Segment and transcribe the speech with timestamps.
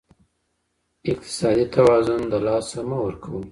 [1.11, 3.41] اقتصادي توازن له لاسه مه ورکوئ.